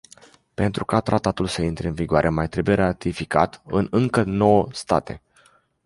Pentru 0.53 0.85
ca 0.85 0.99
tratatul 1.01 1.47
să 1.47 1.61
intre 1.61 1.87
în 1.87 1.93
vigoare 1.93 2.29
mai 2.29 2.47
trebuie 2.47 2.75
ratificat 2.75 3.61
în 3.67 3.87
încă 3.91 4.23
nouă 4.23 4.67
state. 4.71 5.21